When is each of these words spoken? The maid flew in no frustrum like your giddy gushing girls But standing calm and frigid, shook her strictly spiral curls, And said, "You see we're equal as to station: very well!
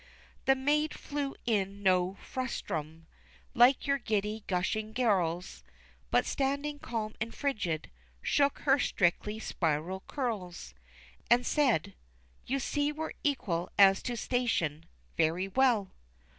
The 0.45 0.55
maid 0.55 0.95
flew 0.95 1.35
in 1.45 1.83
no 1.83 2.15
frustrum 2.23 3.05
like 3.53 3.85
your 3.85 3.99
giddy 3.99 4.43
gushing 4.47 4.93
girls 4.93 5.63
But 6.09 6.25
standing 6.25 6.79
calm 6.79 7.13
and 7.21 7.35
frigid, 7.35 7.91
shook 8.19 8.57
her 8.61 8.79
strictly 8.79 9.37
spiral 9.37 9.99
curls, 10.07 10.73
And 11.29 11.45
said, 11.45 11.93
"You 12.47 12.57
see 12.57 12.91
we're 12.91 13.11
equal 13.23 13.69
as 13.77 14.01
to 14.01 14.17
station: 14.17 14.85
very 15.17 15.47
well! 15.47 15.91